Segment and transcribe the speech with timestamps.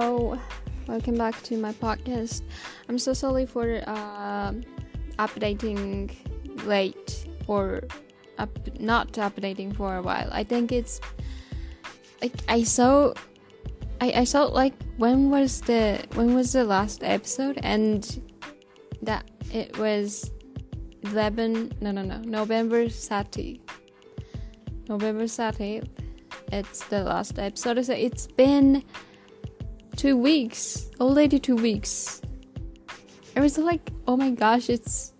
[0.00, 2.40] Welcome back to my podcast.
[2.88, 4.54] I'm so sorry for uh,
[5.18, 6.10] updating
[6.64, 7.82] late or
[8.38, 8.48] up,
[8.80, 10.30] not updating for a while.
[10.32, 11.02] I think it's
[12.22, 13.12] like I saw,
[14.00, 17.60] I, I saw like when was the when was the last episode?
[17.62, 18.00] And
[19.02, 20.30] that it was
[21.02, 23.60] 11 no no no November 30
[24.88, 25.82] November 30
[26.52, 27.84] it's the last episode.
[27.84, 28.82] So it's been
[30.00, 30.88] two weeks.
[30.98, 32.22] Already two weeks.
[33.36, 35.12] I was like oh my gosh it's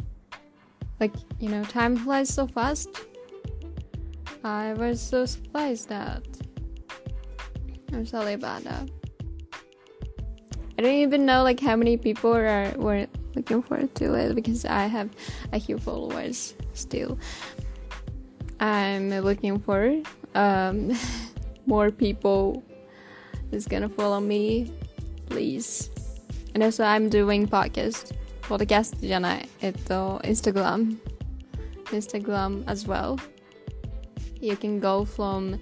[0.99, 2.89] like you know time flies so fast.
[4.43, 6.25] I was so surprised that
[7.93, 8.89] I'm sorry about that
[10.79, 14.65] I don't even know like how many people are were looking forward to it because
[14.65, 15.11] I have
[15.53, 17.19] a few followers still.
[18.61, 20.01] I'm looking for
[20.35, 20.97] um,
[21.67, 22.65] more people
[23.52, 24.72] is gonna follow me
[25.30, 25.90] please
[26.54, 30.98] and also I'm doing podcast podcast じゃないえっと Instagram
[31.92, 33.18] Instagram as well
[34.42, 35.60] you can go from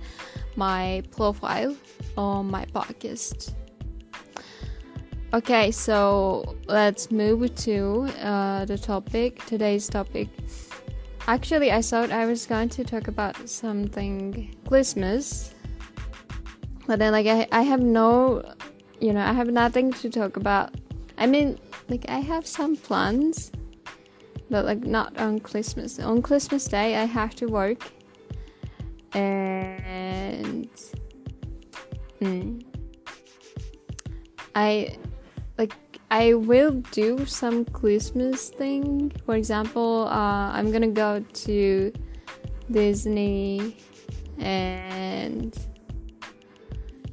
[0.56, 1.76] my profile
[2.16, 3.54] on my podcast
[5.34, 10.30] okay so let's move to uh, the topic today's topic
[11.26, 15.56] Actually, I thought I was going to talk about something Christmas,
[16.89, 18.43] but then like I, I have no,
[18.99, 20.75] you know, I have nothing to talk about.
[21.19, 23.53] I mean, like I have some plans,
[24.49, 25.99] but like not on Christmas.
[25.99, 27.93] On Christmas Day, I have to work,
[29.13, 30.71] and
[32.23, 32.65] mm,
[34.55, 34.97] I
[35.59, 35.75] like
[36.11, 39.13] I will do some Christmas thing.
[39.27, 41.93] For example, uh, I'm gonna go to
[42.71, 43.77] Disney
[44.39, 45.53] and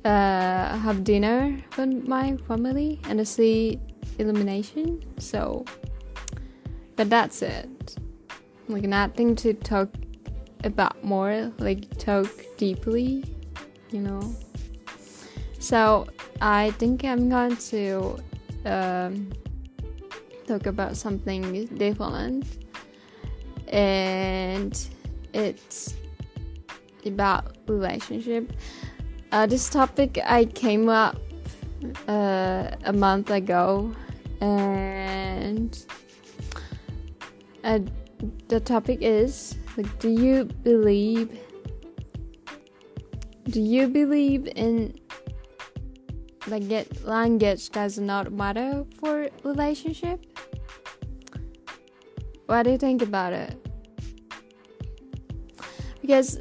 [0.06, 3.80] uh, have dinner with my family and I see
[4.20, 5.02] Illumination.
[5.20, 5.66] So,
[6.96, 7.98] but that's it.
[8.68, 9.90] Like nothing to talk
[10.64, 11.52] about more.
[11.58, 12.28] Like talk
[12.58, 13.26] deeply,
[13.92, 14.36] you know.
[15.60, 16.08] So
[16.40, 18.18] I think I'm going to
[18.66, 19.32] um,
[20.46, 22.46] talk about something different
[23.68, 24.88] and
[25.34, 25.96] it's
[27.04, 28.52] about relationship
[29.32, 31.18] uh, this topic i came up
[32.08, 33.94] uh, a month ago
[34.42, 35.86] and
[37.64, 37.80] uh,
[38.48, 41.38] the topic is like do you believe
[43.50, 44.94] do you believe in
[46.48, 50.26] like language does not matter for relationship?
[52.46, 53.56] What do you think about it?
[56.02, 56.40] Because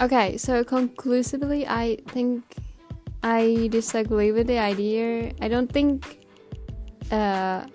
[0.00, 2.42] okay so conclusively i think
[3.22, 5.32] i disagree with the idea.
[5.40, 6.20] I don't think
[7.10, 7.66] uh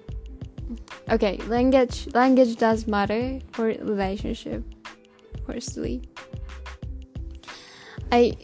[1.09, 4.63] okay language language does matter for relationship
[5.45, 6.01] firstly.
[8.11, 8.35] I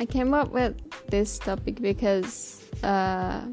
[0.00, 0.76] I came up with
[1.10, 3.44] this topic because uh,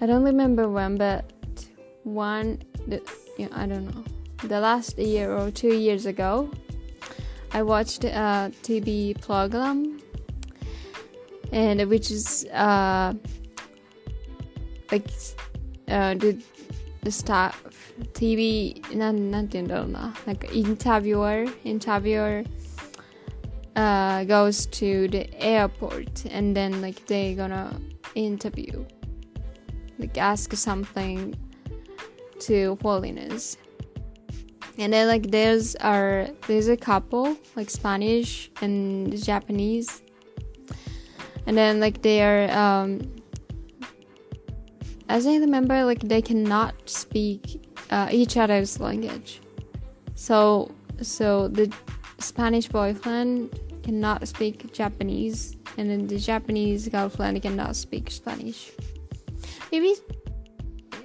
[0.00, 1.26] I don't remember when, but
[2.04, 3.02] one, the,
[3.36, 4.04] you know, I don't know,
[4.44, 6.48] the last year or two years ago,
[7.51, 10.01] I watched a TV program,
[11.51, 13.13] and which is uh,
[14.91, 15.07] like
[15.87, 16.41] uh, the
[17.03, 17.61] the staff
[18.13, 22.47] TV なんなんて言うんだろうななんかインタビュアーインタビュアー
[23.75, 27.69] uh, goes to the airport and then like they gonna
[28.15, 28.85] interview
[29.99, 31.35] like ask something
[32.39, 33.57] to foreigners
[34.78, 40.02] and then like there's are there's a couple like spanish and japanese
[41.46, 43.00] and then like they are um
[45.08, 49.40] as i remember like they cannot speak uh, each other's language
[50.14, 51.72] so so the
[52.18, 53.50] spanish boyfriend
[53.88, 58.70] cannot speak Japanese, and then the Japanese girlfriend cannot speak Spanish.
[59.72, 59.94] Maybe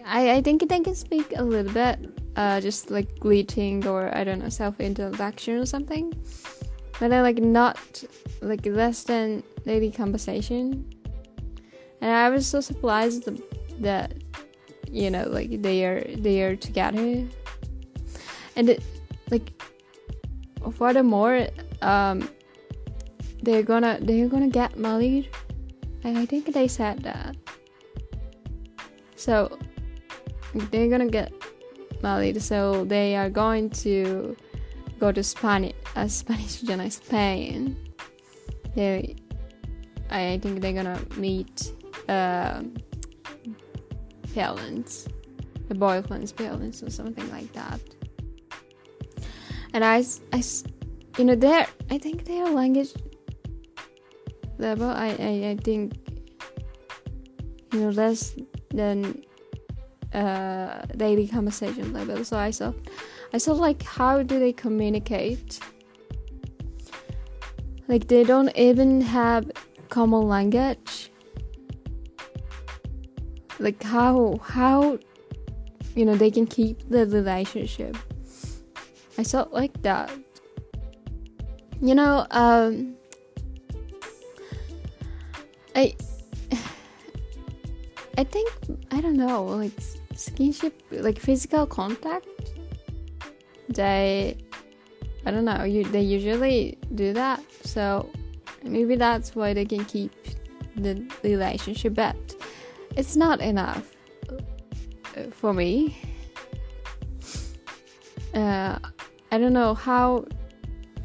[0.06, 1.98] I, I think they can speak a little bit,
[2.36, 6.14] uh, just like greeting or I don't know, self introduction or something.
[7.00, 8.04] But then like not
[8.42, 10.90] like less than daily conversation.
[12.02, 13.30] And I was so surprised
[13.82, 14.14] that
[14.92, 17.26] you know like they are they are together.
[18.56, 18.84] And it,
[19.32, 19.52] like
[20.74, 21.48] furthermore,
[21.82, 22.30] um,
[23.42, 25.30] they're gonna they're gonna get married.
[26.04, 27.36] I think they said that.
[29.16, 29.58] So
[30.72, 31.32] they're gonna get
[32.40, 34.36] So they are going to
[35.00, 37.76] go to Spanish, uh, Spanish, Spain.
[38.76, 39.16] They
[40.10, 41.74] I think they're gonna meet
[42.08, 42.62] uh,
[44.34, 45.08] parents,
[45.70, 47.80] the boyfriend's parents, or something like that.
[49.74, 50.44] And I, I,
[51.18, 52.94] you know, their I think their language
[54.60, 55.94] level, I, I, I think,
[57.72, 58.36] you know, less
[58.70, 59.24] than
[60.13, 62.24] uh, daily conversation level.
[62.24, 62.74] So I saw,
[63.33, 65.60] I saw like how do they communicate?
[67.88, 69.51] Like they don't even have
[69.89, 71.12] common language.
[73.60, 74.98] Like how how
[75.95, 77.98] you know they can keep the relationship.
[79.18, 80.12] I thought like that.
[81.81, 82.95] You know, um
[85.75, 85.95] I
[88.18, 88.51] I think
[88.92, 89.74] I don't know, like
[90.15, 92.27] skinship like physical contact
[93.69, 94.38] they
[95.25, 97.42] I don't know, you they usually do that.
[97.63, 98.10] So
[98.62, 100.12] maybe that's why they can keep
[100.75, 102.15] the relationship but
[102.95, 103.95] it's not enough
[105.18, 105.98] uh, for me.
[108.33, 108.80] Uh,
[109.31, 110.25] I don't know how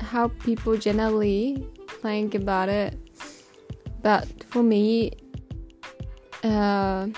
[0.01, 1.67] how people generally
[2.03, 2.97] think about it,
[4.03, 5.13] but for me,
[6.43, 7.09] uh,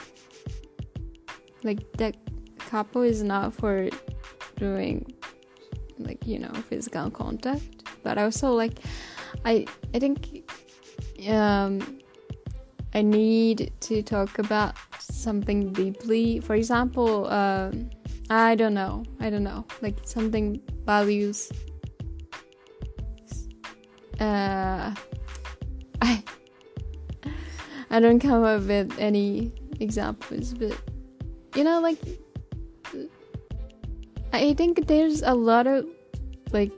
[1.62, 2.16] like that
[2.58, 3.88] couple is not for
[4.56, 5.12] doing
[5.98, 7.84] like you know physical contact.
[8.02, 8.80] But also like
[9.44, 10.48] i i think
[11.28, 12.00] um
[12.94, 16.40] i need to talk about something deeply.
[16.40, 17.90] For example um
[18.30, 19.04] i don't know.
[19.20, 19.64] I don't know.
[19.82, 21.50] Like something values
[24.20, 24.92] uh
[26.02, 26.22] i
[27.90, 30.78] i don't come up with any examples but
[31.54, 31.98] you know like
[34.32, 35.86] i think there's a lot of
[36.52, 36.72] like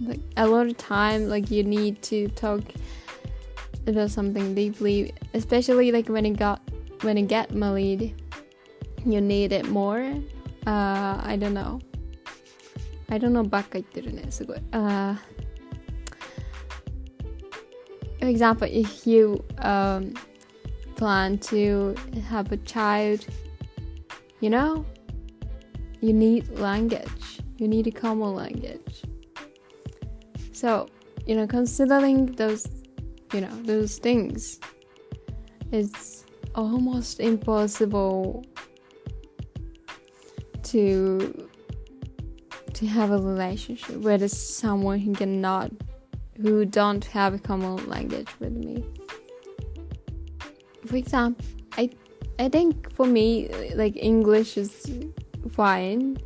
[0.00, 2.60] like a lot of time like you need to talk
[3.86, 6.60] about something deeply especially like when it got
[7.02, 8.14] when it get married
[9.04, 10.00] you need it more.
[10.66, 11.80] Uh i don't know.
[13.10, 15.14] I don't know ばっか言ってるねすごい uh
[18.18, 20.14] for example if you um
[20.96, 21.94] plan to
[22.30, 23.26] have a child
[24.44, 24.84] you know,
[26.02, 27.40] you need language.
[27.56, 29.04] You need a common language.
[30.52, 30.86] So,
[31.24, 32.68] you know, considering those,
[33.32, 34.60] you know, those things,
[35.72, 38.44] it's almost impossible
[40.64, 41.48] to
[42.74, 45.70] to have a relationship with someone who cannot
[46.36, 48.84] who don't have a common language with me.
[50.84, 51.46] For example,
[51.78, 51.88] I
[52.38, 54.90] I think for me like English is
[55.52, 56.18] fine.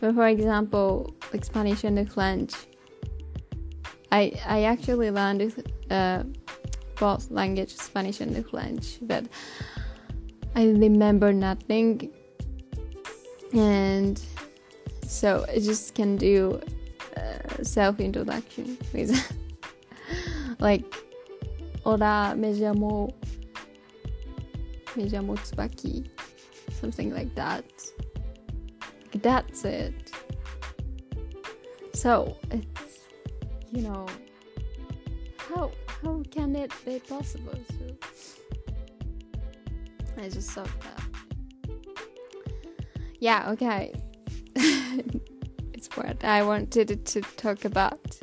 [0.00, 2.52] But for example, like Spanish and French,
[4.12, 5.52] I I actually learned
[5.90, 6.22] uh,
[6.96, 9.24] both language, Spanish and French, but
[10.54, 12.10] I remember nothing,
[13.52, 14.20] and
[15.06, 16.60] so I just can do
[17.16, 19.10] uh, self introduction with
[20.58, 20.84] like
[21.84, 23.12] Hola, me llamo
[24.96, 25.36] me llamo
[26.80, 27.64] something like that
[29.22, 30.12] that's it.
[31.92, 32.98] So it's
[33.72, 34.06] you know
[35.38, 35.70] how
[36.02, 37.58] how can it be possible?
[37.68, 37.96] So
[40.18, 41.02] I just thought that.
[43.20, 43.94] Yeah, okay.
[44.54, 48.18] it's what I wanted to talk about.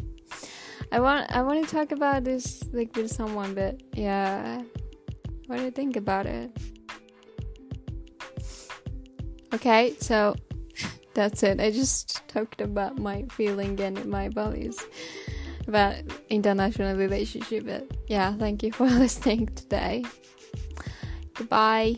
[0.91, 4.61] I want I want to talk about this like with someone, but yeah.
[5.47, 6.51] What do you think about it?
[9.53, 10.35] Okay, so
[11.13, 11.59] that's it.
[11.59, 14.79] I just talked about my feeling and my values
[15.67, 15.95] about
[16.29, 17.65] international relationship.
[17.65, 20.03] But yeah, thank you for listening today.
[21.35, 21.97] Goodbye.